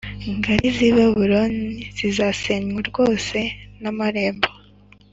Ngari 0.37 0.67
zi 0.75 0.87
babuloni 0.97 1.63
zizasenywa 1.97 2.79
rwose 2.89 3.37
n 3.81 3.83
amarembo 3.91 4.49